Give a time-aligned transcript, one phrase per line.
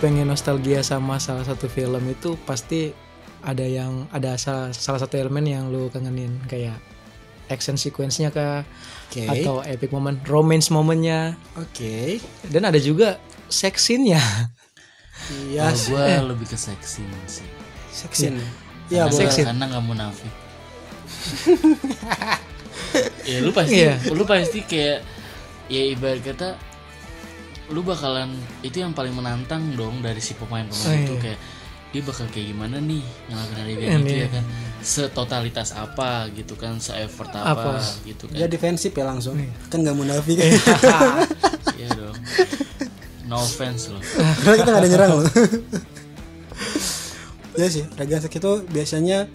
[0.00, 2.90] pengen nostalgia sama salah satu film itu pasti
[3.40, 6.76] ada yang ada salah, salah satu elemen yang lu kangenin kayak
[7.48, 8.64] action sequence-nya kah
[9.10, 9.26] Oke.
[9.28, 12.20] atau epic moment romance momennya Oke.
[12.48, 14.20] dan ada juga sex scene-nya
[15.30, 15.68] Iya.
[15.68, 17.44] Kalau gue lebih ke seksi sih.
[17.92, 18.40] Seksin.
[18.88, 19.44] Iya, Karena- boleh.
[19.44, 20.32] Karena nggak munafik.
[23.28, 23.94] ya lu pasti, Iya.
[24.10, 25.04] lu pasti kayak
[25.68, 26.48] ya ibarat kata
[27.70, 31.22] lu bakalan itu yang paling menantang dong dari si pemain-pemain Oh, itu iya.
[31.22, 31.40] kayak
[31.90, 34.22] dia bakal kayak gimana nih ngelakuin adegan Iya, itu iya.
[34.22, 34.44] ya kan
[34.80, 37.82] setotalitas apa gitu kan se effort apa, Apa?
[38.02, 39.34] gitu Dia kan defensif ya langsung.
[39.38, 39.50] Iya.
[39.68, 40.38] Kan nggak munafik.
[41.78, 42.16] iya dong
[43.26, 44.02] no offense loh
[44.42, 45.26] Karena kita nggak ada nyerang loh.
[47.54, 49.26] ya sih, Raga Sek itu biasanya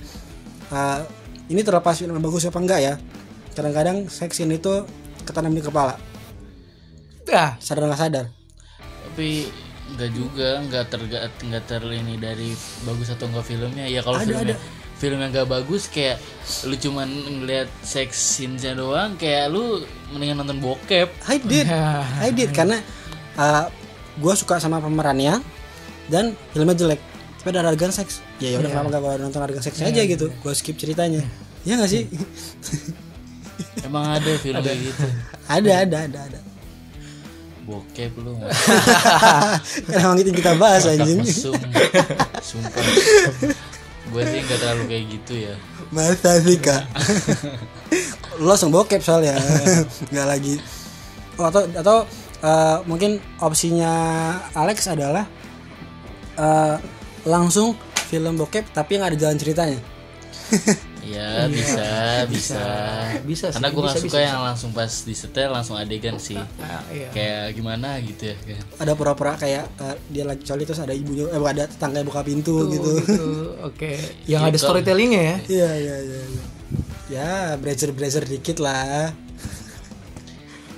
[0.67, 0.99] uh,
[1.47, 2.93] ini terlepas film bagus apa enggak ya.
[3.53, 4.83] Kadang-kadang seksin itu
[5.23, 5.95] ketanam di kepala,
[7.33, 8.25] ah sadar nggak sadar.
[9.09, 9.47] tapi
[9.95, 12.51] nggak juga nggak terga nggak terlini dari
[12.83, 14.57] bagus atau enggak filmnya ya kalau Ada, filmnya ada.
[14.95, 16.17] film yang gak bagus kayak
[16.65, 19.83] lu cuman ngeliat sex scene-nya doang kayak lu
[20.15, 21.67] mendingan nonton bokep I did,
[22.25, 22.81] I did karena
[23.37, 23.69] uh,
[24.17, 25.43] gue suka sama pemerannya
[26.07, 27.01] dan filmnya jelek.
[27.41, 28.25] Tapi ada adegan seks.
[28.41, 30.31] Ya ya udah kenapa gak gue nonton adegan seksnya aja gitu.
[30.41, 31.21] Gue skip ceritanya.
[31.67, 32.07] Ya nggak sih?
[33.85, 35.07] emang ada film kayak gitu
[35.45, 36.39] ada ada ada ada.
[37.65, 38.37] Bokep lu
[39.89, 41.25] Kan emang itu kita bahas anjing.
[42.45, 42.83] sumpah
[44.05, 45.55] gue sih nggak terlalu kayak gitu ya
[45.89, 46.85] Masa sih kak?
[48.37, 49.33] Lo langsung bokep soalnya
[50.13, 50.61] nggak lagi.
[51.41, 51.97] Oh, atau atau
[52.41, 53.91] eh, mungkin opsinya
[54.53, 55.25] Alex adalah
[56.37, 56.75] eh,
[57.25, 57.73] langsung
[58.07, 59.79] film bokep tapi yang ada jalan ceritanya.
[61.05, 61.87] ya bisa
[62.27, 62.63] bisa
[63.21, 66.81] bisa sih, karena gue nggak bisa, suka yang langsung pas disetel langsung adegan sih Ah,
[66.89, 67.09] iya.
[67.09, 71.25] kayak gimana gitu ya kan Ada pura-pura kayak eh, dia lagi coli terus ada ibunya
[71.27, 72.91] eh ada tetangga yang buka pintu gitu.
[72.99, 73.25] gitu
[73.61, 73.91] oke
[74.25, 76.19] yang ada storytellingnya ya Iya iya iya.
[76.25, 76.43] iya.
[77.05, 79.13] Ya brazer brazer dikit lah.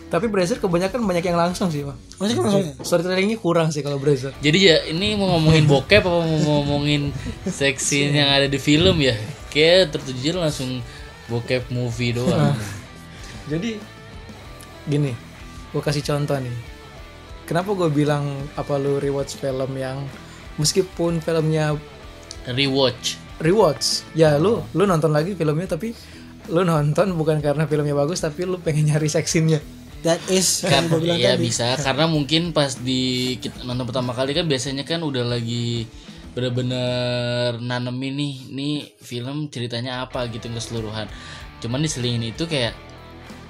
[0.07, 2.73] tapi Brazer kebanyakan banyak yang langsung sih pak Maksudnya langsung ya?
[2.79, 7.11] storytellingnya kurang sih kalau Brazer Jadi ya ini mau ngomongin bokep apa mau ngomongin
[7.43, 9.19] seksi yang ada di film ya?
[9.57, 10.85] Kayak tertuju langsung
[11.27, 12.53] bokep movie doang.
[13.51, 13.79] jadi
[14.87, 15.11] gini
[15.71, 16.55] gue kasih contoh nih
[17.43, 18.23] kenapa gue bilang
[18.55, 20.03] apa lu rewatch film yang
[20.55, 21.75] meskipun filmnya
[22.47, 23.19] Rewatch.
[23.43, 25.91] rewatch ya lu lu nonton lagi filmnya tapi
[26.47, 29.59] lu nonton bukan karena filmnya bagus tapi lu pengen nyari seksinnya
[30.05, 31.49] That is gue bilang ya tadi.
[31.49, 35.89] bisa karena mungkin pas di kita nonton pertama kali kan biasanya kan udah lagi
[36.37, 41.09] bener-bener nanemin nih nih film ceritanya apa gitu keseluruhan
[41.57, 42.77] cuman diselingin itu kayak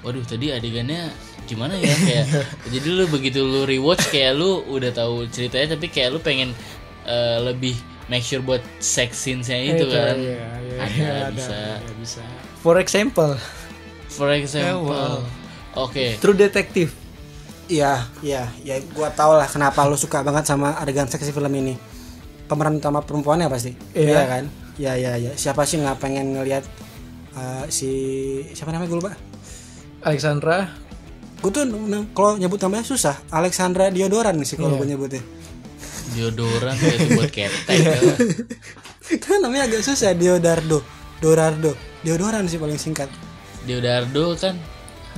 [0.00, 1.12] waduh tadi adegannya
[1.48, 1.92] gimana ya?
[2.08, 2.26] Kayak
[2.68, 6.52] jadi lu begitu lu rewatch kayak lu udah tahu ceritanya tapi kayak lu pengen
[7.08, 7.72] eh, lebih
[8.12, 10.16] make sure buat sex scenes-nya itu kan.
[10.16, 11.58] iya, iya, ada iya, bisa.
[12.00, 12.24] bisa.
[12.60, 13.36] For example.
[14.08, 14.92] For example.
[14.92, 15.88] Wow.
[15.88, 16.20] oke.
[16.20, 16.92] True Detective.
[17.68, 21.76] Iya, iya, ya gua tau lah kenapa lu suka banget sama adegan seksi film ini.
[22.48, 23.76] Pemeran utama perempuannya pasti.
[23.92, 24.24] Iya.
[24.24, 24.44] kan?
[24.74, 25.32] Iya, iya, iya.
[25.36, 26.64] Siapa sih nggak pengen ngelihat
[27.36, 27.90] uh, si
[28.50, 29.12] siapa namanya gue lupa.
[30.00, 30.88] Alexandra
[31.38, 31.62] Gue tuh
[32.10, 33.14] kalau nyebut namanya susah.
[33.30, 34.78] Alexandra Diodoran sih kalau Iya.
[34.80, 35.22] gue nyebutnya.
[36.08, 38.02] deodoran kayak itu buat ketek kan.
[39.24, 40.80] Kan namanya agak susah Diodardo,
[41.20, 41.72] Dorardo.
[42.00, 43.06] Diodoran sih paling singkat.
[43.64, 44.56] Deodardo kan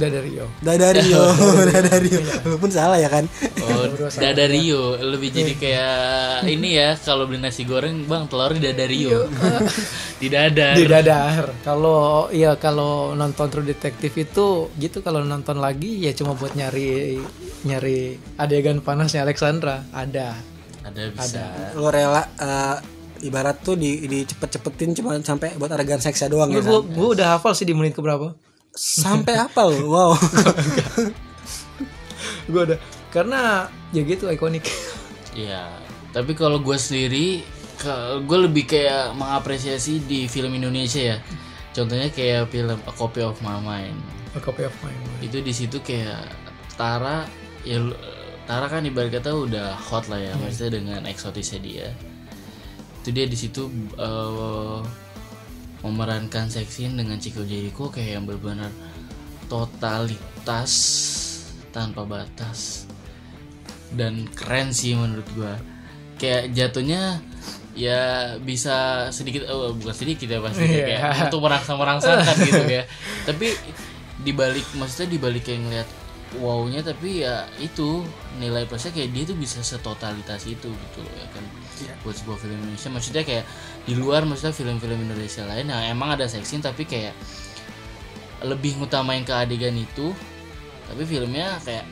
[0.01, 0.45] Dadario.
[0.67, 1.21] Dadario,
[1.69, 2.21] Dadario.
[2.49, 3.29] Walaupun salah ya kan.
[3.61, 3.85] Oh,
[4.17, 9.29] Dadario lebih jadi kayak ini ya kalau beli nasi goreng bang telurnya Dadario.
[10.21, 10.77] Di dadar.
[10.77, 11.65] di dadar.
[11.65, 17.17] Kalau ya kalau nonton True Detective itu gitu kalau nonton lagi ya cuma buat nyari
[17.65, 19.81] nyari adegan panasnya Alexandra.
[19.89, 20.37] Ada.
[20.85, 21.73] Ada bisa.
[21.73, 22.77] Lo rela uh,
[23.25, 26.61] ibarat tuh di dicepet-cepetin cuma sampai buat adegan seksnya doang ya.
[26.65, 28.33] gue gue udah hafal sih di menit keberapa
[28.75, 29.79] Sampai apa lo?
[29.91, 30.13] Wow.
[32.51, 32.79] gue udah
[33.15, 34.67] karena ya gitu ikonik
[35.35, 35.71] Iya.
[36.11, 37.47] Tapi kalau gue sendiri
[38.27, 41.17] gue lebih kayak mengapresiasi di film Indonesia ya.
[41.71, 43.99] Contohnya kayak film A Copy of My Mind.
[44.31, 46.23] A copy of my mind Itu di situ kayak
[46.79, 47.27] Tara
[47.67, 47.83] ya
[48.47, 51.87] Tara kan ibarat kata udah hot lah ya, maksudnya dengan eksotisnya dia.
[52.99, 54.79] Itu dia di situ eh,
[55.81, 58.69] memerankan seksin dengan Chico Jericho kayak yang benar-benar
[59.49, 60.73] totalitas
[61.75, 62.87] tanpa batas.
[63.91, 65.59] Dan keren sih menurut gua.
[66.21, 67.19] Kayak jatuhnya
[67.75, 70.85] ya bisa sedikit oh, bukan sedikit ya pasti Iya.
[70.87, 72.85] kayak untuk merangsang merangsangan gitu ya.
[73.29, 73.57] Tapi
[74.21, 75.89] dibalik maksudnya dibalik kayak ngeliat
[76.39, 78.07] wownya tapi ya itu
[78.39, 81.43] nilai plusnya kayak dia tuh bisa setotalitas itu gitu loh ya kan
[82.03, 83.45] buat sebuah film Indonesia maksudnya kayak
[83.85, 87.15] di luar maksudnya film-film Indonesia lain yang emang ada seksin tapi kayak
[88.45, 90.13] lebih ngutamain ke adegan itu
[90.91, 91.85] tapi filmnya kayak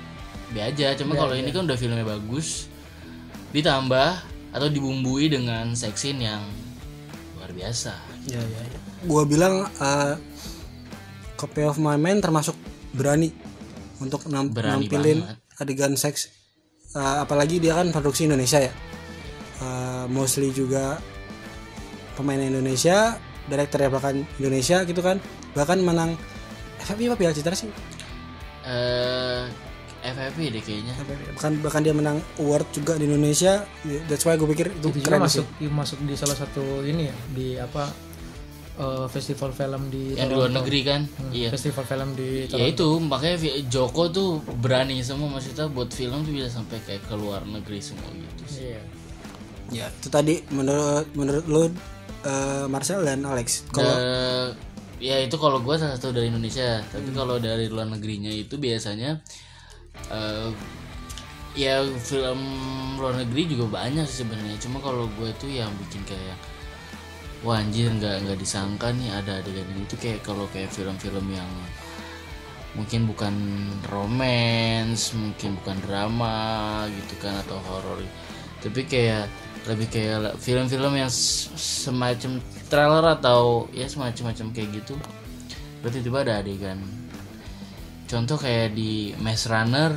[0.49, 0.97] be aja.
[0.97, 2.73] Cuma kalau ini kan udah filmnya bagus
[3.53, 4.11] ditambah
[4.53, 6.41] atau dibumbui dengan seksin yang
[7.37, 7.95] luar biasa.
[8.27, 8.79] Ya ya, ya.
[9.05, 10.17] gua bilang uh,
[11.37, 12.57] copy of my mind termasuk
[12.97, 13.31] berani
[14.01, 15.37] untuk nam- Berani nampilin banget.
[15.61, 16.35] adegan seks
[16.97, 18.73] Uh, apalagi dia kan produksi Indonesia ya
[20.09, 20.99] mostly juga
[22.17, 25.17] pemain Indonesia direkturnya bahkan Indonesia gitu kan
[25.57, 26.19] bahkan menang
[26.83, 27.71] FFP apa Piala Citra sih
[28.69, 29.45] eh
[29.99, 30.95] FFP deh kayaknya
[31.35, 33.67] bahkan bahkan dia menang award juga di Indonesia
[34.07, 37.17] that's why gue pikir itu, itu keren masuk sih masuk di salah satu ini ya
[37.35, 37.91] di apa
[38.79, 40.59] eh, festival film di yang di luar Toronto.
[40.63, 44.31] negeri kan Hmm, iya festival film di ya itu makanya Joko tuh
[44.63, 48.71] berani semua maksudnya buat film tuh bisa sampai kayak ke luar negeri semua gitu sih.
[48.71, 48.83] Iya.
[49.69, 51.63] Ya itu tadi menurut menurut lu
[52.25, 54.47] uh, Marcel dan Alex kalau Eh,
[54.99, 56.83] ya itu kalau gue salah satu dari Indonesia.
[56.91, 57.17] Tapi Hmm.
[57.17, 59.21] kalau dari luar negerinya itu biasanya
[60.11, 60.51] eh
[61.59, 62.41] ya film
[63.01, 64.57] luar negeri juga banyak sih sebenarnya.
[64.63, 66.39] Cuma kalau gue tuh yang bikin kayak
[67.47, 69.85] wah anjir nggak nggak disangka nih ada adegan ini.
[69.87, 71.51] Tuh kayak kalau kayak film-film yang
[72.77, 73.35] mungkin bukan
[73.91, 76.37] romance mungkin bukan drama
[76.91, 78.03] gitu kan atau horor.
[78.63, 79.27] Tapi kayak
[79.67, 82.39] lebih kayak film-film yang semacam
[82.69, 84.95] trailer atau ya semacam-macam kayak gitu.
[85.83, 86.79] Berarti tiba ada adegan.
[88.09, 89.93] Contoh kayak di Maze Runner.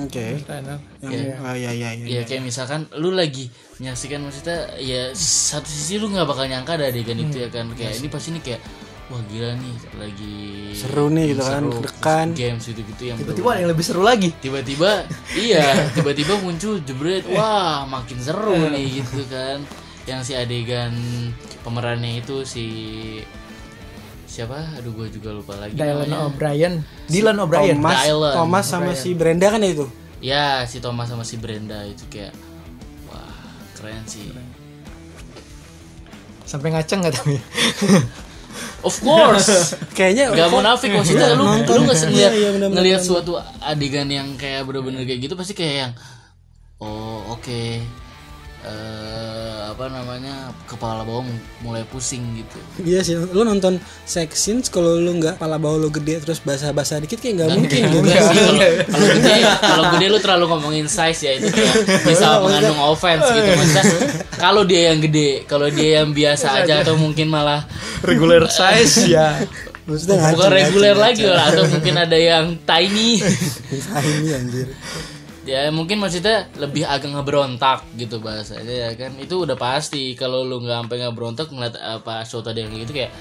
[0.00, 0.40] Oke.
[0.48, 0.80] Enak.
[1.04, 6.00] yang oh, ya ya ya, ya kayak misalkan lu lagi menyaksikan maksudnya ya satu sisi
[6.00, 7.68] lu nggak bakal nyangka ada adegan itu ya kan.
[7.76, 8.60] Kayak ini pasti ini kayak
[9.12, 10.36] wah gila nih lagi
[10.72, 12.28] Seru nih gitu kan, seru, deg-degan.
[12.32, 14.30] games gitu gitu yang Tiba-tiba ada yang lebih seru lagi.
[14.34, 15.04] tiba-tiba
[15.38, 19.60] iya tiba-tiba muncul jebret wah makin seru nih gitu kan
[20.02, 20.90] yang si adegan
[21.60, 22.66] pemerannya itu si
[24.24, 26.08] siapa aduh gue juga lupa lagi Dylan.
[26.08, 27.76] O'Brien, Dylan O'Brien.
[27.76, 28.32] Thomas Dylan.
[28.32, 29.86] Thomas sama si Brenda kan ya itu
[30.18, 32.32] ya si Thomas sama si Brenda itu kayak
[33.06, 33.28] wah
[33.76, 34.32] keren sih
[36.42, 37.36] Sampai ngaceng nggak tapi?
[38.82, 39.74] of course.
[39.98, 41.74] Kayaknya Gak munafik maksudnya lu nonton.
[41.74, 45.76] lu nggak Iya, ngeliat iya, ngeliat suatu adegan yang kayak bener-bener kayak gitu pasti kayak
[45.78, 45.92] yang
[46.78, 47.62] oh oke
[48.62, 51.26] eh apa namanya kepala bawah
[51.64, 55.90] mulai pusing gitu Iya sih, lu nonton sex scenes kalau lu nggak pala bau lu
[55.90, 58.06] gede terus basah-basah dikit kayak nggak mungkin gitu.
[58.92, 61.74] Kalau gede kalau gede lu terlalu ngomongin size ya itu kayak
[62.06, 63.84] bisa mengandung offense gitu maksudnya
[64.36, 67.64] kalau dia yang gede kalau dia yang biasa aja atau mungkin malah
[68.02, 69.38] Regular size ya.
[69.82, 73.18] Maksudnya bukan reguler lagi lah atau mungkin ada yang tiny
[74.22, 74.68] ini anjir.
[75.42, 80.14] Ya mungkin maksudnya lebih agak ngeberontak gitu bahasanya ya kan itu udah pasti.
[80.14, 83.12] Kalau lu nggak sampai ngeberontak ngeliat apa suatu ada yang kayak gitu kayak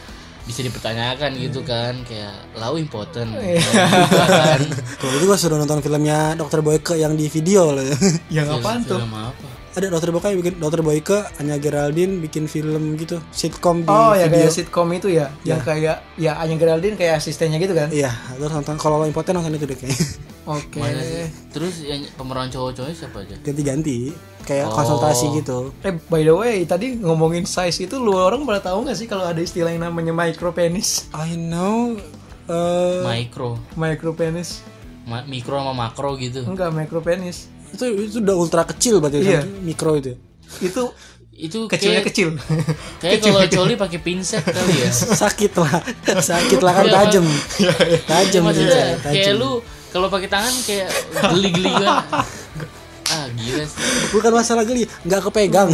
[0.42, 1.94] bisa dipertanyakan gitu kan.
[2.06, 3.30] Kayak lau important.
[4.32, 4.62] Kan.
[4.98, 7.86] Kalau itu gua suruh nonton filmnya Dokter Boyke yang di video loh.
[8.34, 8.98] Yang apaan tuh?
[8.98, 13.82] film apa Ada Dokter Boyke yang bikin Dokter Boyke, Anya Geraldine bikin film gitu, sitcom
[13.82, 14.44] di Oh ya video.
[14.44, 17.88] kayak sitcom itu ya, yang kayak ya Anya Geraldine kayak asistennya gitu kan?
[17.88, 19.96] Iya, terus nonton kalau lo impoten nonton itu deh kayaknya.
[20.52, 20.82] Oke.
[20.82, 21.28] Sih?
[21.50, 24.12] terus yang pemeran cowok-cowoknya siapa aja Ganti-ganti,
[24.42, 24.76] kayak Oh.
[24.76, 25.72] konsultasi gitu.
[25.80, 29.24] Eh by the way, tadi ngomongin size itu lu orang pada tahu nggak sih kalau
[29.24, 31.08] ada istilah yang namanya micro penis?
[31.14, 31.96] I know
[32.46, 34.68] eh micro Micro penis?
[35.02, 37.48] Ma- mikro sama makro gitu Enggak, micro penis.
[37.72, 39.42] Itu itu udah ultra kecil berarti Iya.
[39.42, 40.14] sama mikro itu.
[40.60, 40.92] Itu
[41.32, 42.30] itu kecilnya kayak, kecil.
[43.02, 44.92] kayak kalau coli pakai pinset kali ya
[45.26, 45.74] sakit lah
[46.22, 47.26] sakit lah kan Iya, tajam
[48.06, 49.52] tajam maksudnya bisa, kayak tajam lu
[49.90, 50.90] kalau pakai tangan kayak
[51.34, 51.98] geli-geli kan
[53.16, 53.80] ah gila sih
[54.14, 55.74] bukan masalah geli nggak kepegang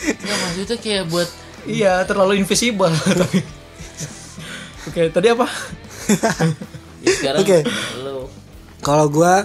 [0.00, 1.28] Nggak maksudnya kayak buat
[1.68, 2.88] iya, terlalu invisible.
[2.88, 3.44] Tapi-
[4.88, 5.44] Oke, tadi apa?
[7.04, 7.58] ya sekarang Oke.
[8.00, 8.26] lu
[8.80, 9.44] kalau gua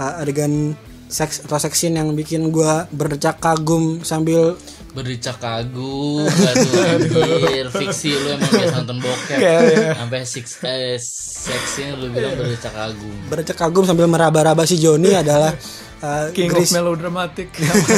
[0.00, 0.72] adegan
[1.10, 4.54] seks atau seksin yang bikin gua berdecak kagum sambil
[4.90, 9.90] berdecak kagum aduh anjir fiksi lu emang biasa nonton bokep Iya, iya.
[9.98, 15.54] sampai six eh seksnya lu bilang berdecak kagum berdecak kagum sambil meraba-raba si Joni adalah
[16.00, 17.48] uh, King Grace- of melodramatic.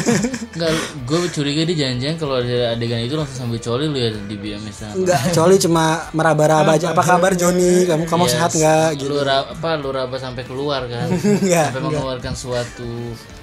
[0.55, 0.71] Enggak,
[1.03, 4.79] gue curiga dia jangan-jangan kalau ada adegan itu langsung sambil coli lu ya di BMS.
[4.93, 6.93] Enggak, Coli cuma meraba-raba aja.
[6.93, 7.85] Apa kabar Joni?
[7.85, 8.33] Kamu kamu Yes.
[8.33, 8.89] sehat nggak?
[8.97, 9.09] Gitu.
[9.09, 11.09] Lu ra- apa lu raba sampai keluar kan?
[11.43, 12.91] Enggak, sampai mengeluarkan suatu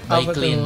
[0.06, 0.60] Apa baik clean.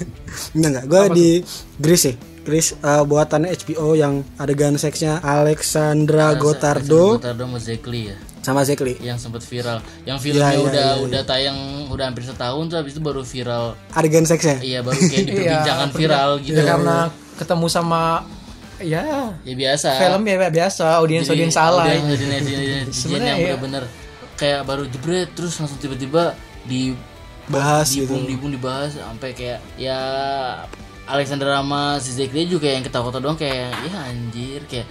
[0.54, 0.84] Enggak enggak.
[0.86, 1.28] Gue di
[1.76, 2.16] Grease sih.
[2.46, 8.16] Grease uh, buatannya HBO yang adegan seksnya Alexandra Gotardo Gotardo sama Zekli ya.
[8.46, 8.94] Sama Zekli.
[9.02, 9.82] Yang sempat viral.
[10.06, 11.58] Yang filmnya iya, udah iya, udah tayang
[11.90, 13.74] udah hampir setahun tuh habis itu baru viral.
[13.90, 16.54] Adegan seksnya iya baru kayak diperbincangkan viral gitu.
[16.54, 16.96] Ya, karena
[17.34, 18.22] ketemu sama
[18.78, 19.34] ya.
[19.42, 19.90] Ya biasa.
[19.98, 20.86] Film ya biasa.
[21.02, 23.58] Audiens audiens salah audiens- audiens- yang ya.
[23.58, 23.84] bener-bener
[24.38, 26.36] kayak baru jebret terus langsung tiba-tiba
[26.68, 26.94] di
[27.50, 28.06] bahas gitu.
[28.06, 29.98] dibung dibung dibahas sampai kayak ya
[31.06, 34.86] Alexander sama si Zekri juga yang ketawa-ketawa doang kayak ya anjir kayak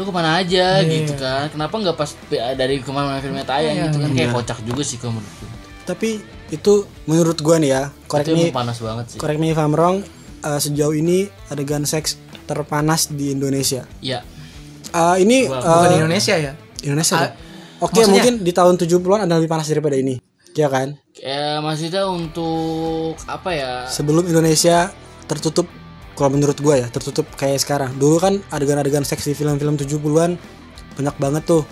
[0.00, 0.80] lu ke mana aja?
[0.80, 0.88] Iya.
[0.96, 1.52] gitu kan.
[1.52, 2.10] Kenapa nggak pas
[2.56, 4.10] dari ke mana filmnya tayang Iya, gitu kan.
[4.10, 5.48] Kayak kocak juga sih kalau menurut gue
[5.80, 6.72] tapi itu
[7.04, 9.18] menurut gua nih ya correct itu me panas banget sih.
[9.18, 10.06] correct me if I'm wrong
[10.40, 12.14] uh, sejauh ini adegan seks
[12.46, 13.82] terpanas di Indonesia.
[13.98, 14.22] Ya
[14.90, 16.52] Uh, ini bukan uh, di Indonesia ya?
[16.82, 17.30] Indonesia kan?
[17.78, 20.18] Oke maksudnya- mungkin di tahun 70-an ada lebih panas daripada ini.
[20.52, 20.98] Ya kan?
[21.14, 23.72] Kayak maksudnya untuk apa ya?
[23.86, 24.90] Sebelum Indonesia
[25.26, 25.70] tertutup
[26.20, 27.96] kalau menurut gua ya tertutup kayak sekarang.
[27.96, 30.36] Dulu kan adegan-adegan seks di film-film 70-an
[31.00, 31.64] banyak banget tuh.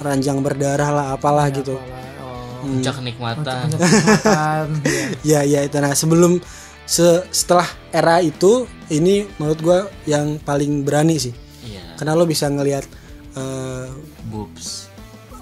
[0.00, 1.76] Ranjang berdarah lah apalah gitu.
[1.76, 3.68] oh, puncak kenikmatan.
[3.76, 4.80] Makan
[5.20, 5.44] ya.
[5.44, 5.76] ya ya itu.
[5.76, 6.40] Nah sebelum
[6.88, 9.78] se- setelah era itu ini menurut gua
[10.08, 11.36] yang paling berani sih.
[11.60, 12.00] Iya.
[12.00, 12.88] Karena lo bisa ngelihat
[13.36, 13.92] eh,
[14.32, 14.88] boobs.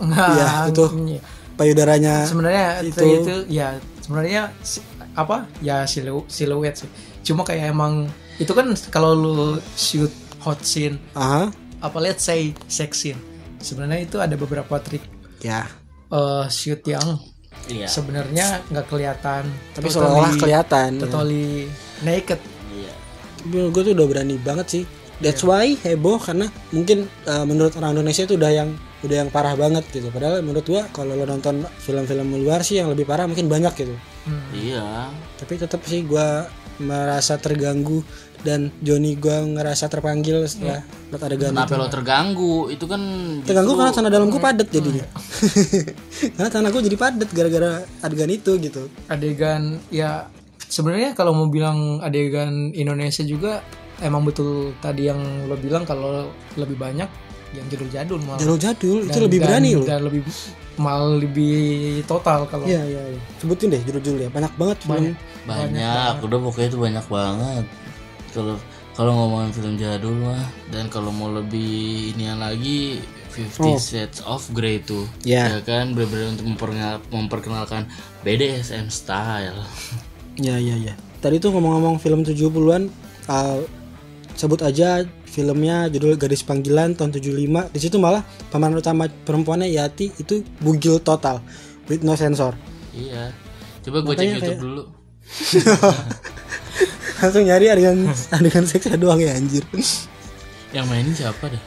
[0.02, 0.86] Iya, itu.
[1.06, 1.22] iya.
[1.58, 4.50] payudaranya sebenarnya itu, itu- ya sebenarnya
[5.14, 5.50] apa?
[5.58, 6.90] Ya silu, siluet sih.
[7.26, 8.06] Cuma kayak emang
[8.38, 9.38] itu kan kalau lu
[9.74, 10.10] shoot
[10.42, 11.50] hot scene aha.
[11.82, 13.18] apa let's say sex scene
[13.58, 15.02] sebenarnya itu ada beberapa trik
[15.42, 15.66] ya.
[16.14, 17.18] eh, shoot yang
[17.66, 17.90] iya.
[17.90, 21.00] sebenarnya nggak kelihatan tapi seolah-olah kelihatan ya.
[21.02, 21.66] totally
[22.02, 22.40] naked.
[22.70, 22.92] Iya.
[23.48, 24.84] Menurut gue tuh udah berani banget sih.
[25.18, 28.70] That's why heboh karena mungkin uh, menurut orang Indonesia itu udah yang
[29.02, 30.14] udah yang parah banget gitu.
[30.14, 33.98] Padahal menurut gua kalau lo nonton film-film luar sih yang lebih parah mungkin banyak gitu.
[34.54, 35.10] Iya.
[35.42, 36.46] Tapi tetap sih gua
[36.78, 38.06] merasa terganggu
[38.40, 41.80] dan Joni gua ngerasa terpanggil setelah lihat adegan kenapa itu.
[41.80, 42.54] lo terganggu?
[42.68, 43.02] Itu kan
[43.42, 45.04] terganggu justru- karena tanah dalamku padat jadinya.
[46.36, 48.82] Karena tanahku jadi padat gara-gara adegan itu gitu.
[49.06, 50.28] Adegan ya
[50.60, 53.62] sebenarnya kalau mau bilang adegan Indonesia juga
[53.98, 57.08] emang betul tadi yang lo bilang kalau lebih banyak
[57.50, 58.38] yang jadul-jadul malah.
[58.38, 60.22] Jalur jadul itu lebih dan- berani loh dan lebih
[60.78, 61.58] malah lebih
[62.06, 63.20] total kalau iya iya iya.
[63.40, 66.12] Sebutin deh judul-judul ya banyak banget film banyak.
[66.22, 67.64] Udah pokoknya itu banyak banget
[68.38, 68.54] kalau
[68.94, 71.66] kalau ngomongin film jadul mah dan kalau mau lebih
[72.12, 75.46] ini lagi Fifty Shades of Grey tuh Ya.
[75.48, 77.90] ya kan benar-benar untuk memperkenal- memperkenalkan
[78.22, 79.58] BDSM style
[80.38, 80.94] Ya ya ya.
[81.18, 82.86] Tadi tuh ngomong-ngomong film 70-an
[83.26, 83.58] uh,
[84.32, 87.42] sebut aja filmnya judul Gadis Panggilan tahun 75.
[87.68, 91.42] Di situ malah pemeran utama perempuannya Yati itu bugil total
[91.86, 92.54] with no sensor.
[92.92, 93.34] iya
[93.80, 94.82] coba gue cek YouTube kayak- dulu
[97.18, 98.06] Langsung nyari adegan
[98.36, 99.64] adegan seksnya doang ya anjir.
[100.68, 101.62] yang mainin siapa dah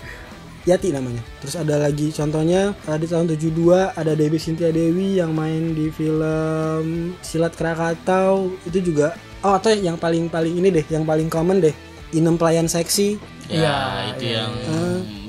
[0.61, 1.25] Yati namanya.
[1.41, 5.89] Terus ada lagi contohnya uh, di tahun 72 ada Dewi Cynthia Dewi yang main di
[5.89, 11.65] film Silat Krakatau itu juga oh atau yang paling paling ini deh, yang paling common
[11.65, 11.73] deh.
[12.13, 13.17] Inem pelayan seksi
[13.49, 14.53] ya itu yang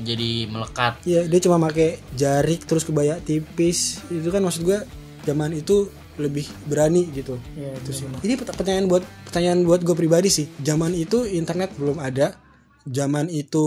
[0.03, 4.05] jadi melekat Iya, dia cuma pakai jarik terus kebaya tipis.
[4.13, 4.85] Itu kan maksud gua
[5.25, 5.89] zaman itu
[6.21, 7.41] lebih berani gitu.
[7.57, 8.05] ya, Itu sih.
[8.21, 10.47] Ini pert- pertanyaan buat pertanyaan buat gue pribadi sih.
[10.61, 12.37] Zaman itu internet belum ada.
[12.83, 13.65] Zaman itu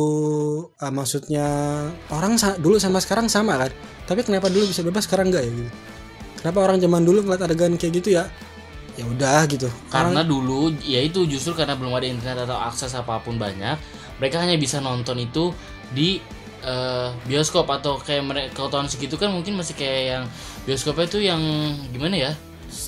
[0.78, 1.48] ah, maksudnya
[2.12, 3.72] orang sa- dulu sama sekarang sama kan.
[4.06, 5.72] Tapi kenapa dulu bisa bebas sekarang enggak ya gitu.
[6.44, 8.30] Kenapa orang zaman dulu ngeliat adegan kayak gitu ya?
[8.96, 9.68] Ya udah gitu.
[9.92, 13.75] karena dulu ya itu justru karena belum ada internet atau akses apa pun banyak
[14.24, 15.52] mereka hanya bisa nonton itu
[15.92, 16.24] di
[16.66, 20.24] eh, bioskop atau kayak mereka tahun segitu kan mungkin masih kayak yang
[20.66, 21.42] bioskopnya itu yang
[21.94, 22.32] gimana ya?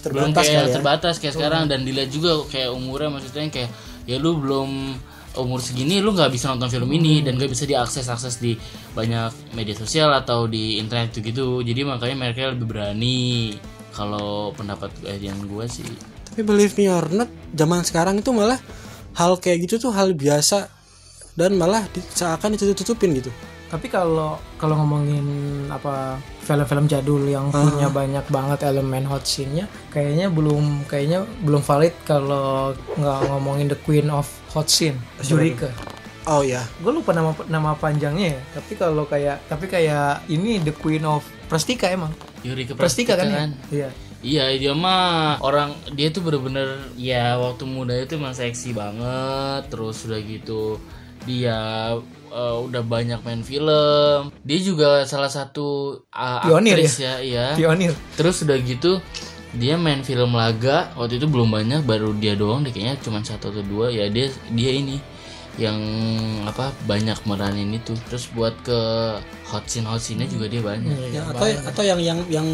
[0.09, 0.75] Belum Terbatas kayak kali ya.
[0.75, 3.71] terbatas kayak sekarang dan dilihat juga kayak umurnya maksudnya kayak
[4.09, 4.97] ya lu belum
[5.37, 8.57] umur segini lu nggak bisa nonton film ini dan gak bisa diakses akses di
[8.97, 11.21] banyak media sosial atau di internet gitu.
[11.29, 13.53] Gitu jadi makanya mereka lebih berani
[13.93, 14.89] kalau pendapat
[15.21, 15.85] yang gue sih.
[16.29, 18.61] Tapi believe me or not, zaman sekarang itu malah
[19.17, 20.69] hal kayak gitu tuh hal biasa
[21.37, 23.29] dan malah seakan ditutup-tutupin gitu.
[23.67, 25.23] Tapi kalau kalau ngomongin
[25.67, 31.91] apa film-film jadul yang punya banyak banget elemen hot scene-nya kayaknya belum kayaknya belum valid
[32.07, 35.67] kalau nggak ngomongin the queen of hot scene Jurika
[36.27, 40.75] Oh ya, gue lupa nama nama panjangnya ya tapi kalau kayak tapi kayak ini the
[40.75, 42.11] queen of Prestika emang.
[42.43, 43.35] Yuri ke Prestika kan ya?
[43.47, 43.51] kan?
[43.71, 43.89] iya.
[44.19, 50.03] Iya dia mah orang dia tuh bener-bener ya waktu muda itu emang seksi banget terus
[50.03, 50.81] udah gitu
[51.27, 51.59] dia
[52.31, 54.31] eh, udah banyak main film.
[54.47, 57.45] Dia juga salah satu uh, Pionir aktris ya iya.
[57.59, 57.91] Pionir.
[58.15, 59.03] Terus udah gitu
[59.59, 60.95] dia main film laga.
[60.95, 63.91] Waktu itu belum banyak baru dia doang deh kayaknya cuma satu atau dua.
[63.91, 65.03] Ya dia dia ini
[65.59, 65.77] yang
[66.47, 67.91] apa banyak meranin itu.
[68.07, 68.79] Terus buat ke
[69.51, 70.95] hot scene hot scene juga dia banyak.
[71.11, 72.47] Ya, atau atau yang yang yang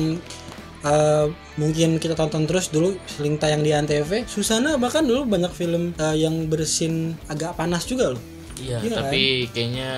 [0.84, 1.26] eh,
[1.56, 6.16] mungkin kita tonton terus dulu sering tayang di Antv Susana bahkan dulu banyak film eh,
[6.20, 8.33] yang bersin agak panas juga loh
[8.64, 9.92] iya Iya tapi kayaknya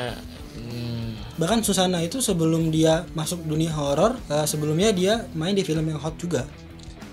[0.57, 5.85] hmm, bahkan Susana itu sebelum dia masuk dunia horor eh, sebelumnya dia main di film
[5.85, 6.43] yang hot juga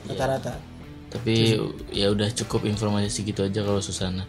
[0.09, 0.57] rata-rata.
[1.13, 1.61] Tapi
[1.93, 4.25] ya udah cukup informasi segitu aja kalau Susana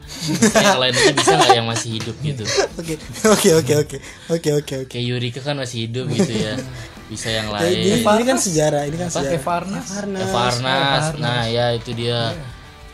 [0.59, 2.43] yang lain aja bisa nggak yang masih hidup gitu?
[2.83, 3.97] Oke oke oke oke.
[4.27, 4.91] Oke oke oke.
[4.91, 6.59] Kayak Yurika kan masih hidup gitu ya.
[7.07, 9.45] Bisa yang Ya, ini, lain ini kan sejarah ini kan Pakai sejarah.
[9.47, 9.85] Farnas.
[9.87, 10.27] Farnas.
[10.27, 11.05] Farnas.
[11.23, 12.35] Nah ya itu dia.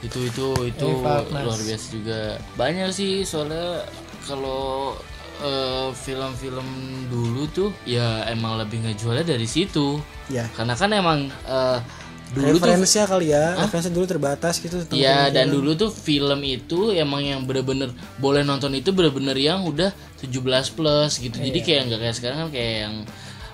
[0.06, 1.44] Itu itu itu Farnas.
[1.50, 2.20] luar biasa juga.
[2.62, 3.82] Banyak sih soalnya
[4.28, 4.96] kalau
[5.44, 6.68] eh, film-film
[7.08, 10.00] dulu tuh ya emang lebih ngejualnya dari situ.
[10.28, 10.48] Ya.
[10.56, 11.80] Karena kan emang eh,
[12.30, 16.94] dulu tuh referensinya kali ya referensi dulu terbatas gitu Iya dan dulu tuh film itu
[16.94, 17.90] emang yang bener-bener
[18.22, 19.90] boleh nonton itu bener-bener yang udah
[20.22, 21.38] 17 plus gitu.
[21.40, 22.96] Jadi kayak nggak kayak sekarang kan kayak yang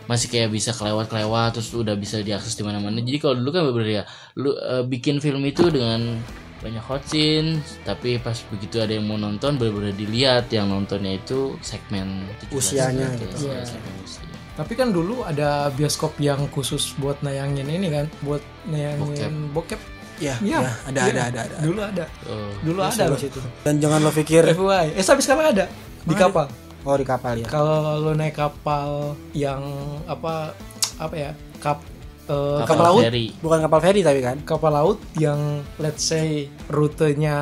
[0.05, 2.99] masih kayak bisa kelewat-kelewat terus udah bisa diakses di mana-mana.
[3.01, 4.03] Jadi kalau dulu kan bener-bener ya
[4.37, 6.19] lu eh, bikin film itu dengan
[6.65, 11.53] banyak hot scene tapi pas begitu ada yang mau nonton bener-bener dilihat yang nontonnya itu
[11.61, 13.53] segmen 17 Usianya gitu.
[13.53, 14.25] Iya, segmen usia.
[14.57, 19.77] Tapi kan dulu ada bioskop yang khusus buat nayangin ini kan, buat nayangin bokep.
[20.17, 21.11] ya, Iya, ya, ada, iya.
[21.11, 22.05] ada ada ada Dulu ada.
[22.25, 22.49] Oh.
[22.63, 23.19] Dulu ada loh.
[23.19, 24.95] situ dan jangan lo pikir FYI.
[24.95, 25.65] Eh sampai sekarang ada
[26.07, 26.47] di kapal.
[26.87, 29.59] oh di kapal ya Kalau lo naik kapal yang
[30.07, 30.55] apa
[30.97, 31.31] apa ya?
[31.59, 31.83] Kap
[32.25, 33.25] eh, Kapal kapal laut feri.
[33.37, 34.37] bukan kapal feri tapi kan?
[34.41, 35.39] Kapal laut yang
[35.77, 37.37] let's say rutenya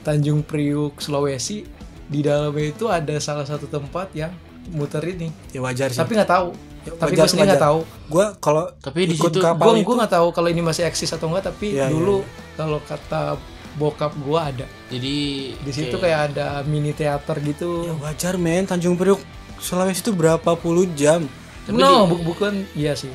[0.00, 1.64] Tanjung Priuk Sulawesi
[2.04, 4.30] di dalamnya itu ada salah satu tempat yang
[4.70, 5.28] muter ini.
[5.50, 5.96] Ya wajar sih.
[5.96, 6.48] Tapi nggak tahu.
[6.84, 7.80] Ya, tapi wajar, gue sendiri nggak tahu.
[8.06, 10.84] Gue kalau Tapi di ikut situ kapal gue itu gue nggak tahu kalau ini masih
[10.84, 12.20] eksis atau enggak tapi Iya, iya, dulu
[12.54, 13.40] kalau kata
[13.74, 14.66] bokap gue ada.
[14.86, 15.16] Jadi
[15.56, 17.84] di situ kayak ada mini teater gitu.
[17.84, 18.64] Ya wajar men.
[18.64, 19.18] Tanjung Priuk
[19.56, 21.24] Sulawesi itu berapa puluh jam?
[21.66, 23.08] No bu- bukan iya sih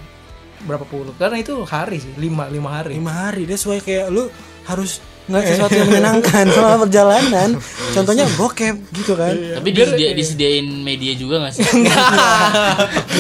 [0.64, 1.16] berapa puluh?
[1.16, 2.96] Karena itu hari sih lima lima hari.
[2.96, 4.28] Lima hari dia sesuai kayak lu
[4.66, 7.50] harus ngeliat sesuatu yang menyenangkan selama perjalanan.
[7.94, 9.34] Contohnya bokep gitu kan.
[9.34, 11.66] Tapi disedi- disediain media juga gak sih?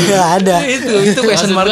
[0.06, 0.25] nggak.
[0.41, 0.56] Ada.
[0.65, 1.69] Itu itu question mark.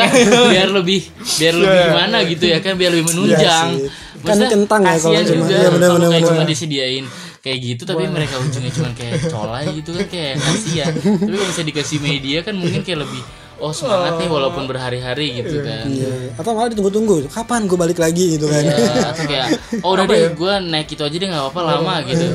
[0.50, 3.68] biar lebih biar lebih gimana gitu ya kan biar lebih menunjang.
[3.74, 4.06] Iya sih.
[4.18, 6.32] Kan kentang ya kalau cuma- juga iya, bener, bener, kayak bener.
[6.34, 7.06] cuma disediain
[7.38, 10.92] kayak gitu tapi mereka ujungnya cuma kayak colai gitu kan kayak kasihan.
[10.92, 13.22] tapi kalau bisa dikasih media kan mungkin kayak lebih
[13.58, 15.90] oh semangat nih walaupun berhari-hari gitu kan.
[15.90, 16.34] Iya.
[16.38, 18.38] atau malah ditunggu-tunggu kapan gue balik lagi?
[18.38, 18.62] gitu kan.
[18.62, 18.78] Ya,
[19.14, 19.48] atau kayak
[19.86, 22.26] oh udah deh gue naik itu aja deh nggak apa-apa lama gitu.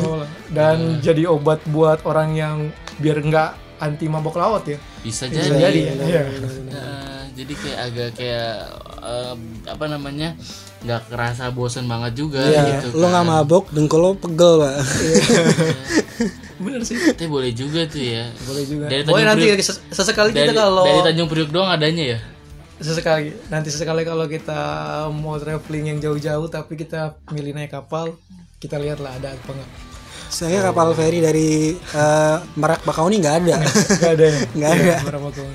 [0.51, 2.57] dan jadi obat buat orang yang
[2.99, 3.51] biar nggak
[3.83, 4.79] anti mabok laut ya?
[5.03, 5.59] Bisa Bisa jadi.
[5.59, 6.23] jadi ya.
[6.71, 8.51] Nah, jadi kayak agak kayak
[9.01, 9.35] eh,
[9.67, 10.29] apa namanya
[10.81, 13.11] nggak kerasa bosen banget juga Iya, gitu lo kan.
[13.13, 14.75] nggak mabok dengkul lo pegel pak.
[16.59, 16.95] Bener sih.
[16.95, 18.31] Tapi boleh juga tuh ya.
[18.41, 18.85] boleh juga.
[18.87, 22.19] Dari boleh nanti Priok- ses- sesekali Dari, kita kalau dari Tanjung Priok doang adanya ya.
[22.79, 23.31] sesekali.
[23.47, 24.61] Nanti sesekali kalau kita
[25.09, 28.15] mau traveling yang jauh-jauh tapi kita milih naik kapal
[28.57, 29.71] kita lihat lah ada apa enggak
[30.25, 33.55] saya kapal feri dari eh, Merak Bakauni nggak ada.
[33.61, 34.39] Nggak ada ya?
[34.57, 34.95] Nggak ada.
[35.05, 35.55] berapa tahun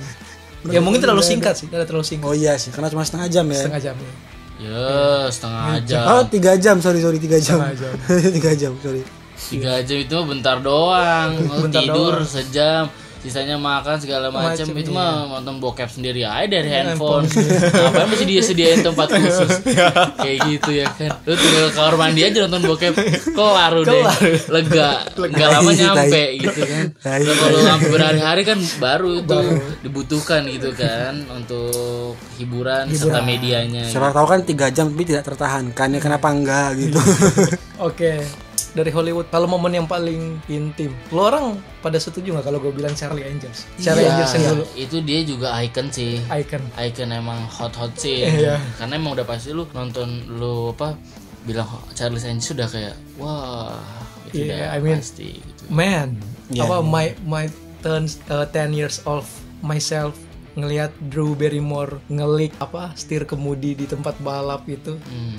[0.69, 2.27] ya mungkin terlalu singkat sih ada terlalu singkat.
[2.27, 3.61] Oh iya sih karena cuma setengah jam ya?
[3.63, 4.11] Setengah jam ya
[4.57, 6.01] Ya setengah jam.
[6.09, 7.61] oh tiga jam sorry sorry tiga jam.
[8.35, 9.05] Tiga jam sorry.
[9.37, 11.37] Tiga jam itu bentar doang.
[11.45, 12.89] Mau Bentar tidur sejam.
[13.17, 14.97] Sisanya makan segala macam itu iya.
[14.97, 17.25] mah nonton bokep sendiri aja dari handphone.
[17.25, 19.51] Ngapain mesti dia sediain tempat khusus?
[20.23, 21.11] Kayak gitu ya kan?
[21.25, 22.93] Lu tinggal ke kamar mandi aja nonton bokep
[23.33, 24.13] kelar udah.
[24.47, 26.83] Lega, nggak lama Tai, nyampe gitu kan.
[27.17, 29.39] Kalau sampai berhari-hari kan baru itu
[29.81, 33.85] dibutuhkan gitu kan untuk hiburan serta medianya.
[33.89, 36.99] siapa tahu kan tiga jam tapi tidak tertahankan ya kenapa enggak gitu?
[37.87, 38.46] Oke
[38.77, 40.93] dari Hollywood kalau momen yang paling intim.
[41.09, 41.45] Lo orang
[41.79, 43.65] pada setuju nggak kalau gue bilang Charlie Angels?
[43.75, 44.63] Charlie Iya, Angels yang dulu.
[44.77, 46.21] Itu dia juga icon sih.
[46.23, 46.61] icon.
[46.75, 48.61] Icon emang hot hot scene Iya.
[48.77, 50.93] karena emang udah pasti lu nonton lu apa
[51.41, 53.73] bilang Charles Angels sudah kayak wah
[54.27, 55.63] itu Iya, udah I mean- pasti gitu.
[55.67, 57.45] man Iya, apa my my
[57.79, 59.23] turn uh, 10 years of
[59.59, 60.13] myself
[60.53, 64.97] ngelihat Drew Barrymore ngelik apa setir kemudi di tempat balap itu.
[64.97, 65.37] Hmm,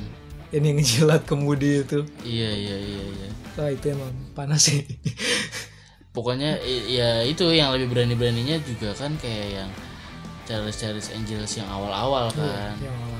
[0.52, 2.04] ini ngejilat kemudi itu.
[2.24, 3.28] Iya iya iya iya.
[3.58, 4.84] Wah itu emang panas sih.
[6.16, 6.58] Pokoknya
[6.88, 9.70] ya itu yang lebih berani beraninya juga kan kayak yang
[10.48, 12.74] Charles Charles Angels yang awal-awal kan.
[12.80, 13.16] Yang awal.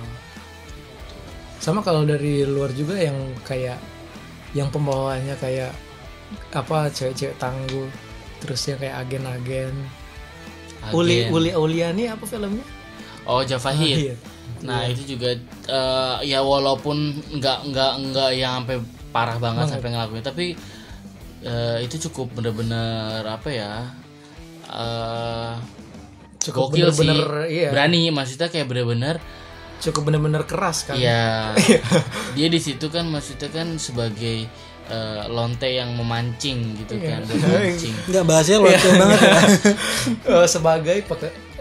[1.59, 3.83] sama kalau dari luar juga yang kayak
[4.55, 5.75] yang pembawaannya kayak
[6.55, 7.91] apa cewek-cewek tangguh
[8.41, 9.75] terus yang kayak agen-agen.
[10.95, 11.29] Uli.
[11.29, 12.65] Uli Auliani apa filmnya?
[13.29, 14.17] Oh Javahid
[14.59, 14.67] Iya.
[14.67, 15.31] nah itu juga
[15.71, 16.97] eh, ya walaupun
[17.39, 18.77] nggak nggak nggak yang sampai
[19.15, 20.47] parah banget sampai ngelakuin tapi
[21.43, 23.73] eh, itu cukup bener-bener apa ya
[24.69, 25.55] eh
[26.39, 27.69] Cukup gokil sih bener-bener, iya.
[27.75, 29.19] berani maksudnya kayak bener-bener
[29.79, 31.55] cukup bener-bener keras kan ya
[32.35, 34.47] dia di situ kan maksudnya kan sebagai
[34.91, 37.11] eh, lonte yang memancing gitu Iya.
[37.11, 39.41] kan buat mancing Enggak bahasnya lonte banget ya.
[40.35, 40.99] Eh, sebagai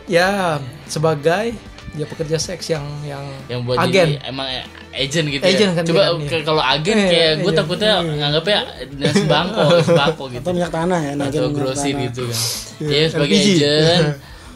[0.07, 1.53] ya sebagai
[1.97, 5.75] ya pekerja seks yang yang, yang buat agen jadi emang eh, agent gitu Agent ya.
[5.75, 6.29] kan Coba kan, iya.
[6.29, 7.57] ke- kalau agen Iya, kayak gue agent.
[7.59, 8.59] takutnya nganggapnya
[8.93, 10.41] dan sembako, sembako gitu.
[10.41, 12.05] Atau minyak tanah ya, Atau minyak grosir tanah.
[12.05, 12.41] gitu kan.
[12.77, 13.49] Iya, Dia sebagai LPG.
[13.57, 14.05] agent.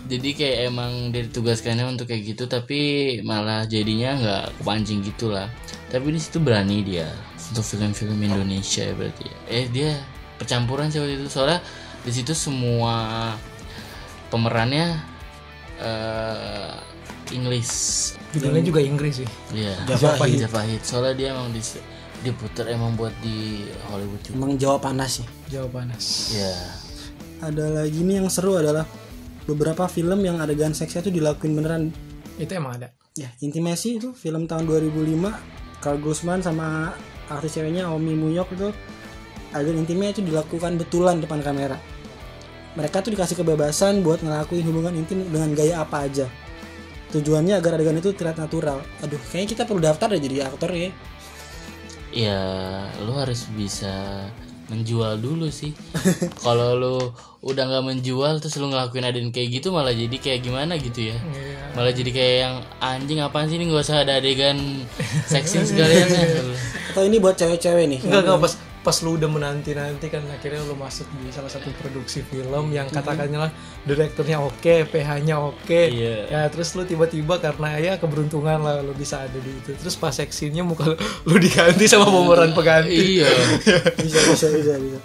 [0.04, 2.80] jadi kayak emang dia ditugaskannya untuk kayak gitu tapi
[3.21, 5.47] malah jadinya nggak kepancing gitu lah.
[5.88, 7.08] Tapi di situ berani dia
[7.47, 9.23] untuk film-film Indonesia ya berarti.
[9.23, 9.38] ya.
[9.47, 9.91] Eh dia
[10.36, 11.62] percampuran sih waktu itu soalnya
[12.01, 13.34] di situ semua
[14.27, 14.99] pemerannya
[15.80, 16.73] eh
[17.32, 17.72] English
[18.36, 20.48] judulnya juga Inggris sih Iya, Javahid.
[20.48, 20.82] Javahid.
[20.84, 21.60] Soalnya dia emang di,
[22.24, 24.36] diputar emang buat di Hollywood juga.
[24.39, 25.28] Emang Jawa panas sih.
[25.52, 26.04] Jawa panas
[26.36, 26.56] Iya.
[27.41, 28.86] Ada lagi nih yang seru adalah
[29.50, 31.84] beberapa film yang adegan seksnya tuh dilakuin beneran.
[32.39, 36.96] itu emang ada Ya, Intimacy itu film tahun 2005 Carl Guzman sama
[37.28, 38.72] artis ceweknya Omi Muyok itu
[39.52, 41.76] adegan intimnya itu dilakukan betulan depan kamera.
[42.80, 46.24] Mereka tuh dikasih kebebasan buat ngelakuin hubungan intim dengan gaya apa aja.
[47.12, 48.80] Tujuannya agar adegan itu terlihat natural.
[49.04, 50.89] Aduh, kayaknya kita perlu daftar deh jadi aktor ya.
[52.12, 52.39] Ya,
[53.04, 54.28] lu harus bisa
[54.71, 55.76] menjual dulu sih.
[56.43, 56.95] Kalau lu
[57.43, 61.17] udah nggak menjual terus lu ngelakuin adegan kayak gitu malah jadi kayak gimana gitu ya.
[61.19, 61.76] Iya.
[61.76, 64.88] Malah jadi kayak yang anjing apaan sih ini nggak usah ada adegan
[65.28, 66.24] seksin sekalian ya.
[66.95, 68.00] Atau ini buat cewek-cewek nih.
[68.08, 71.70] enggak enggak pas pas lu udah menanti nanti kan akhirnya lu masuk di salah satu
[71.78, 73.52] produksi film yang katakannya lah
[73.86, 75.82] direkturnya oke PH-nya oke.
[75.94, 76.17] Iya.
[76.26, 79.78] ya terus lu tiba-tiba karena ya keberuntungan lah lu bisa ada di itu.
[79.78, 80.98] Terus pas seksinya muka lu,
[81.30, 83.22] lu diganti sama pemeran pengganti.
[83.22, 83.30] Iya.
[84.02, 85.00] bisa bisa bisa bisa.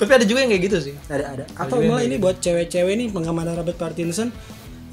[0.00, 0.94] tapi ada juga yang kayak gitu sih.
[1.06, 1.44] Ada ada.
[1.54, 4.34] Atau malah ini buat cewek-cewek nih penggemar Robert Pattinson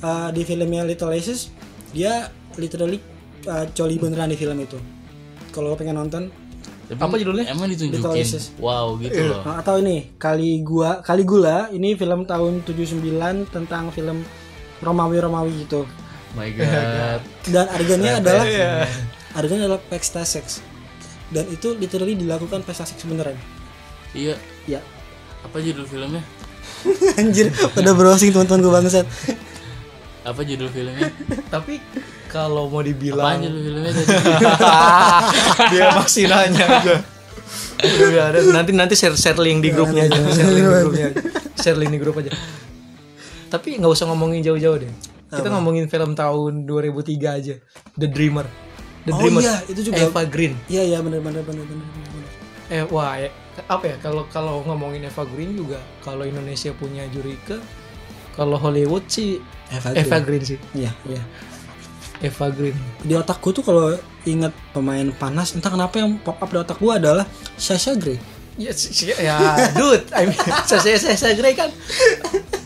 [0.06, 1.50] uh, di filmnya Little Aces
[1.90, 3.02] dia literally
[3.50, 4.78] uh, coli beneran di film itu.
[5.50, 6.30] Kalau lo pengen nonton
[6.88, 7.46] Tapi Apa judulnya?
[7.52, 8.26] Emang ditunjukin.
[8.64, 9.44] Wow gitu loh.
[9.44, 13.04] Nah, atau ini kali gua kali gula ini film tahun 79
[13.52, 14.24] tentang film
[14.80, 15.84] Romawi Romawi gitu
[16.32, 17.20] My God.
[17.54, 18.88] dan adegannya adalah Iya.
[19.34, 20.64] adegannya adalah pesta seks
[21.28, 23.36] dan itu literally dilakukan pesta seks beneran
[24.16, 24.40] Iya.
[24.64, 24.80] ya
[25.44, 26.24] Apa judul filmnya?
[27.20, 29.06] anjir pada browsing teman-teman gue bangsat
[30.24, 31.10] Apa judul filmnya?
[31.54, 31.82] tapi
[32.40, 34.04] kalau mau Apa dibilang judul filmnya tadi?
[35.72, 36.96] dia masih nanya aja.
[37.78, 38.38] Udah, ada.
[38.52, 40.18] nanti nanti share share link di grupnya aja.
[40.30, 41.20] Share link di grupnya aja.
[41.56, 42.32] share link di grup aja.
[43.48, 44.92] Tapi nggak usah ngomongin jauh-jauh deh.
[45.28, 47.56] Kita ngomongin film tahun 2003 aja.
[47.94, 48.48] The Dreamer.
[49.04, 49.42] The Oh Dreamer.
[49.42, 51.88] iya, itu juga- Eva Green iya iya bener bener bener bener.
[52.68, 53.32] eh wah ya,
[53.64, 53.96] apa ya?
[53.98, 57.56] Kalau kalau ngomongin Eva Green juga kalau Indonesia punya Jurika
[58.36, 60.60] kalau Hollywood sih Eva Eva Green sih.
[60.74, 61.24] Iya iya
[62.20, 66.58] Eva Green di otakku tuh kalau ingat pemain panas entah kenapa yang pop up di
[66.58, 67.26] otak gua adalah
[67.56, 68.18] Sasha Grey
[68.58, 68.74] Ya,
[69.16, 69.38] ya,
[69.72, 71.70] dude, I mean, saya saya saya Grey kan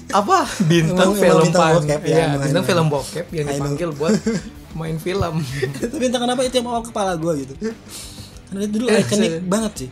[0.09, 2.65] apa bintang Emang- emang film bintang pan, bokep, ya, ya, emang, bintang emang.
[2.65, 4.13] film bokep yang dipanggil buat
[4.73, 5.33] main film.
[5.91, 7.53] tapi entah kenapa itu yang mau kepala gua gitu
[8.47, 9.89] karena itu dulu Eh, ikonik saya- banget sih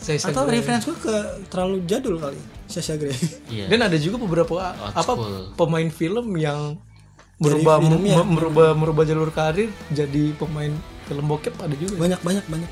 [0.00, 0.58] Saya atau Grey.
[0.58, 1.14] reference gua ke
[1.46, 3.14] terlalu jadul kali Sasha Grey
[3.48, 3.66] Iya.
[3.68, 4.58] Dan ada juga beberapa
[4.88, 5.54] apa school.
[5.54, 6.74] pemain film yang
[7.38, 8.14] berubah filmnya.
[8.18, 10.74] me- merubah merubah jalur karir jadi pemain
[11.04, 11.94] film bokep ada juga.
[11.96, 12.70] banyak banyak banyak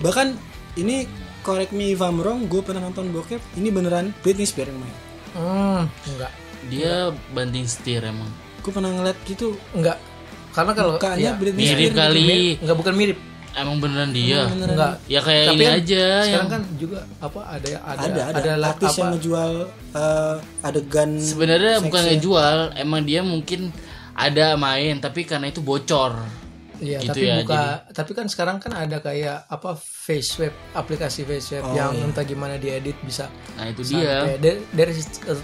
[0.00, 0.34] bahkan
[0.74, 1.04] ini
[1.40, 4.96] correct me if I'm wrong gue pernah nonton bokep ini beneran Britney Spears yang main
[5.30, 6.32] Hmm, enggak.
[6.66, 6.94] Dia
[7.30, 8.26] banting setir emang.
[8.58, 9.94] gue pernah ngeliat gitu Enggak.
[10.50, 12.20] Karena kalau ya, Britney Mirip Spears kali.
[12.20, 13.18] mir- enggak bukan mirip.
[13.52, 14.46] Emang beneran dia.
[14.46, 14.98] Enggak.
[15.06, 18.40] Ya kayak Tapi ini kan aja Sekarang yang kan juga apa ada ada ada ada,
[18.50, 19.50] ada artis apa, yang ngejual
[19.92, 23.60] eh, adegan sebenarnya bukan ngejual, emang dia mungkin
[24.12, 26.16] ada main tapi karena itu bocor.
[26.76, 27.64] Iya, Gitu tapi ya, buka.
[27.90, 32.08] Tapi kan sekarang kan ada kayak apa face web, aplikasi face web Oh, yang iya.
[32.08, 33.28] entah gimana diedit bisa.
[33.54, 34.32] Nah, itu dia.
[34.34, 35.40] Dari, dari eh,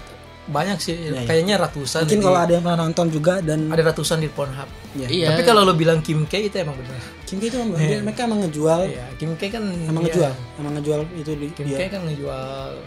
[0.47, 2.07] banyak sih, kayaknya ratusan.
[2.07, 4.65] mungkin di- kalau ada yang pernah nonton juga dan ada ratusan di Pornhub.
[4.95, 5.05] ya.
[5.05, 5.27] Iya.
[5.29, 6.97] Tapi kalau lo bilang Kim K itu emang benar.
[7.21, 10.31] Kim K itu emang, dia- mereka emang ngejual Iya, Kim K kan emang iya, ngejual
[10.57, 11.77] emang ngejual itu di Kim dia.
[11.77, 12.41] K kan ngejual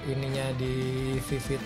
[0.09, 0.75] ininya di
[1.23, 1.63] Vivid.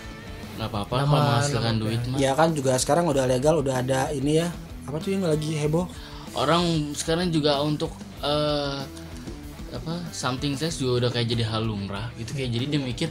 [0.55, 2.17] Nggak apa-apa Nama- kalau menghasilkan nama duit mah.
[2.17, 4.47] ya kan juga sekarang udah legal udah ada ini ya.
[4.85, 5.85] Apa tuh yang lagi heboh?
[6.33, 6.63] Orang
[6.93, 7.91] sekarang juga untuk
[8.21, 8.79] eh
[9.69, 12.31] apa something sex juga udah kayak jadi hal lumrah gitu.
[12.31, 13.09] Kayak jadi dia mikir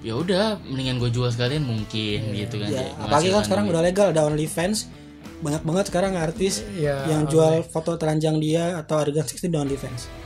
[0.00, 2.68] ya udah mendingan gue jual sekalian mungkin gitu kan.
[2.68, 3.74] Ya apalagi kan sekarang duit.
[3.74, 4.90] udah legal ada OnlyFans.
[5.40, 7.06] Banyak banget sekarang artis Iya.
[7.06, 10.04] yang jual foto telanjang dia atau adegan seks di OnlyFans.
[10.04, 10.19] Only-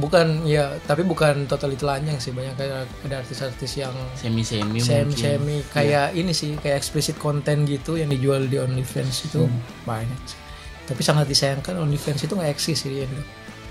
[0.00, 5.12] bukan ya tapi bukan total telanjang sih banyak kayak ada artis-artis yang semi semi semi
[5.12, 9.44] semi kayak ini sih kayak explicit content gitu yang dijual di OnlyFans itu
[9.84, 10.40] banyak sih.
[10.88, 13.22] tapi sangat disayangkan OnlyFans itu nggak eksis sih di Indo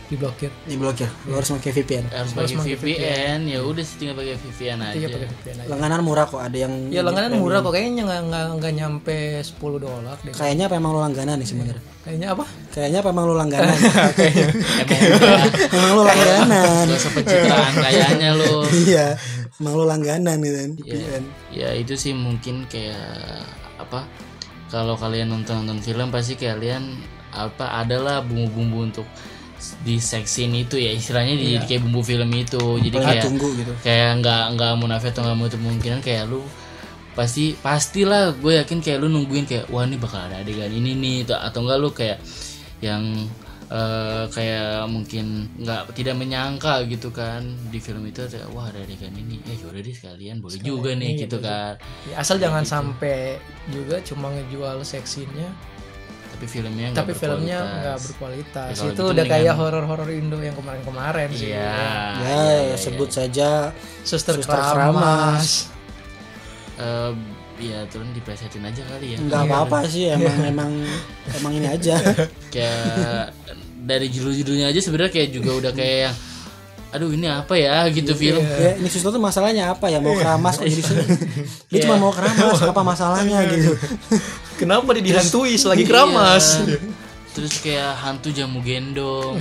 [0.08, 0.52] diblokir.
[0.64, 1.12] Diblokir.
[1.28, 4.96] Lu harus pakai VPN harus pakai VPN ya udah sih tinggal pakai VPN aja.
[4.96, 5.68] Iya pakai VPN aja.
[5.68, 7.76] langganan murah kok ada yang Ya langganan murah kok.
[7.76, 10.32] kayaknya nggak nggak nggak nyampe 10 dolar deh.
[10.32, 11.84] kayaknya apa emang lu langganan nih sebenarnya?
[12.08, 12.46] Kayaknya apa?
[12.72, 13.78] kayaknya apa emang lu langganan?
[14.88, 15.24] Emang udah.
[15.76, 16.86] Emang lu langganan.
[16.88, 19.08] Pencitraan kayaknya lo iya.
[19.58, 23.42] Emang lu langganan gitu kan VPN ya itu sih mungkin kayak
[23.82, 24.06] apa
[24.70, 27.00] kalau kalian nonton nonton film pasti kalian
[27.34, 29.08] apa adalah bumbu-bumbu untuk
[29.82, 32.62] di seksin itu ya istilahnya di kayak bumbu film itu.
[32.78, 33.74] Jadi kayak tunggu gitu.
[33.82, 36.42] kayak nggak nggak munafik atau nggak mau kemungkinan kayak lu
[37.12, 41.18] pasti pastilah gue yakin kayak lu nungguin kayak wah ini bakal ada adegan ini nih
[41.26, 42.18] atau- atau enggak lu kayak
[42.80, 43.04] yang
[43.68, 49.12] eh, kayak mungkin nggak tidak menyangka gitu kan di film itu kayak, wah ada adegan
[49.12, 49.44] ini.
[49.44, 51.76] Eh yaudah deh sekalian boleh juga nih gitu kan.
[52.08, 53.36] Ya, asal jangan sampai
[53.68, 55.52] juga cuma ngejual seksinya,
[56.30, 57.78] tapi filmnya tapi filmnya berkualitas.
[57.78, 58.68] nggak berkualitas.
[58.68, 61.50] Ya, itu gitu udah mendingan- kayak horor-horor Indo yang kemarin-kemarin sih.
[61.50, 62.22] iya
[62.68, 65.72] ya sebut saja Suster, Suster Keramas.
[66.78, 67.14] Eh,
[67.58, 70.72] ya turun diplesetin aja kali ya nggak apa-apa sih emang emang
[71.34, 71.98] emang ini aja
[72.54, 73.34] kayak
[73.82, 76.16] dari judul-judulnya aja sebenarnya kayak juga udah kayak yang
[76.88, 77.84] aduh ini apa ya?
[77.92, 80.00] gitu film ya ini suster tuh masalahnya apa ya?
[80.00, 81.04] Mau keramas kok jadi sini.
[81.68, 83.76] Dia cuma mau keramas apa masalahnya gitu.
[84.58, 86.64] Kenapa dia dihantui selagi keramas?
[86.64, 86.80] Iya.
[87.38, 89.38] terus kayak hantu jamu gendong.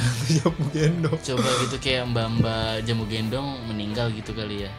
[1.24, 4.72] Coba gitu kayak mbak mbak jamu gendong meninggal gitu kali ya.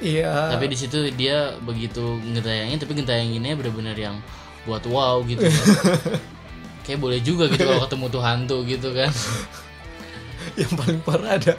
[0.00, 0.56] Iya.
[0.56, 4.16] tapi di situ dia begitu ngentayangin tapi ngentayanginnya benar-benar yang
[4.64, 5.44] buat wow gitu.
[6.88, 9.12] Kayak boleh juga gitu kalau ketemu tuh hantu gitu kan.
[10.56, 11.52] Yang paling parah ada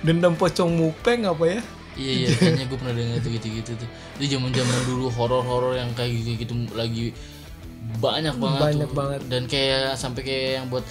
[0.00, 1.60] dendam pocong mupeng apa ya?
[1.94, 5.46] iya iya kayaknya gue pernah dengar tuh gitu gitu tuh itu zaman zaman dulu horor
[5.46, 7.14] horor yang kayak gitu gitu lagi
[8.02, 8.96] banyak banget Banyak tuh.
[8.96, 9.20] banget.
[9.30, 10.82] dan kayak sampai kayak yang buat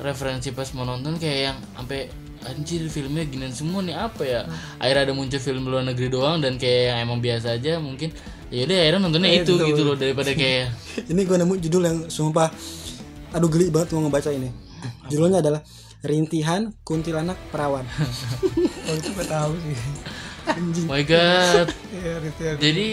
[0.00, 2.08] referensi pas mau nonton kayak yang sampai
[2.40, 4.40] anjir filmnya ginian semua nih apa ya
[4.80, 8.08] akhirnya ada muncul film luar negeri doang dan kayak yang emang biasa aja mungkin
[8.48, 10.72] ya udah akhirnya nontonnya itu gitu loh daripada kayak
[11.06, 12.48] ini gue nemu judul yang sumpah
[13.30, 14.48] aduh geli banget mau ngebaca ini
[15.12, 15.60] judulnya adalah
[16.02, 17.84] rintihan kuntilanak perawan
[18.88, 19.76] Oh itu gue tahu sih.
[20.48, 22.52] oh my god Iya, gitu ya.
[22.56, 22.88] Jadi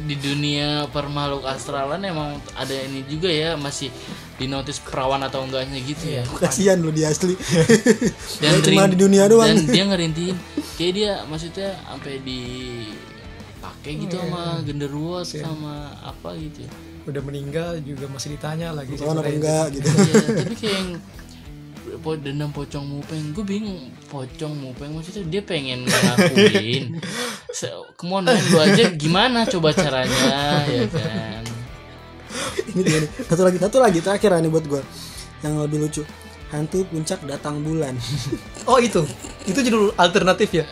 [0.00, 3.90] di dunia permakhluk astralan emang ada ini juga ya masih
[4.36, 6.22] dinotis perawan atau enggaknya gitu ya.
[6.38, 7.36] kasihan lo dia asli
[8.40, 10.36] Dan Dia cuma di dunia doang Dan dia ngerintihin
[10.74, 12.40] kayak dia maksudnya sampai di
[13.60, 14.24] pakai gitu Iya.
[14.24, 16.64] sama genderuwo sama apa gitu.
[16.64, 16.70] ya.
[17.02, 19.04] Udah meninggal juga masih ditanya lagi sih.
[19.04, 20.88] Enggak gitu Iya, tapi kayak yang
[21.98, 27.02] po dendam pocong mupeng gue bingung pocong mupeng maksudnya dia pengen ngelakuin
[27.58, 31.42] Se- kemauan lu aja gimana coba caranya ya kan
[32.70, 33.10] ini dia nih.
[33.26, 34.82] satu lagi satu lagi terakhir nih buat gue
[35.42, 36.06] yang lebih lucu
[36.50, 37.94] hantu puncak datang bulan
[38.68, 39.00] Oh itu,
[39.48, 40.64] itu judul alternatif ya.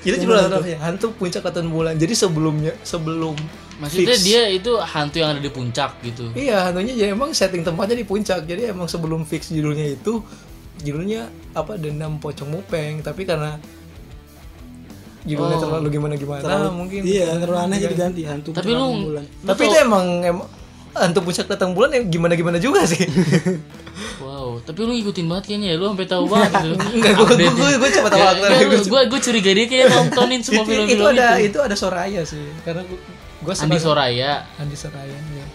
[0.00, 0.78] Itu judul alternatif ya.
[0.80, 1.94] Hantu puncak katan bulan.
[2.00, 3.36] Jadi sebelumnya, sebelum
[3.80, 4.24] Maksudnya fix.
[4.28, 6.28] dia itu hantu yang ada di puncak gitu.
[6.36, 8.44] Iya, hantunya jadi emang setting tempatnya di puncak.
[8.44, 10.20] Jadi emang sebelum fix judulnya itu
[10.80, 13.00] judulnya apa dendam pocong mupeng.
[13.00, 13.56] Tapi karena
[15.24, 15.62] judulnya Oh.
[15.68, 17.04] terlalu gimana gimana mungkin.
[17.04, 20.48] iya terlalu aneh jadi ganti hantu Tapi lu, bulan Tapi itu emang emang
[20.90, 22.98] hantu puncak datang bulan yang gimana gimana juga sih.
[24.24, 26.74] wow, tapi lu ngikutin banget kayaknya ya, lu sampai tahu banget gitu.
[26.98, 28.48] Enggak, gue gue gue gue coba tahu aktor.
[28.74, 31.12] gue gue curiga dia kayak nontonin semua film-film itu itu.
[31.14, 32.42] ada itu ada Soraya sih.
[32.66, 32.98] Karena gue
[33.40, 34.44] gue Andi Soraya.
[34.56, 35.46] Andi Soraya ya.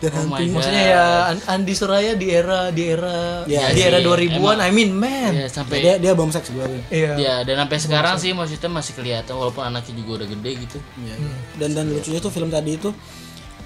[0.00, 0.54] dan Oh my hantu god.
[0.56, 4.70] Maksudnya ya An- Andi Soraya di era di era Ya, di era sih, 2000-an I
[4.70, 5.32] mean man.
[5.34, 7.12] Ya sampai dia dia bom seks gue Iya.
[7.14, 10.78] ya dan sampai sekarang sih maksudnya masih kelihatan walaupun anaknya juga udah gede gitu.
[10.98, 11.34] Iya, iya.
[11.56, 12.88] dan dan lucunya tuh film tadi itu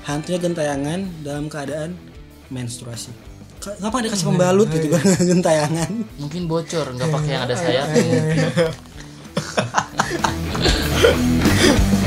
[0.02, 1.94] hantunya gentayangan dalam keadaan
[2.48, 3.14] menstruasi
[3.56, 5.00] Kenapa dikasih pembalut gitu kan
[5.32, 5.88] gentayangan
[6.18, 8.02] Mungkin bocor nggak pakai yang ada sayapnya.